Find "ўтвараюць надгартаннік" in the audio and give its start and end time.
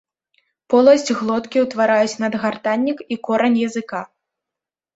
1.67-3.07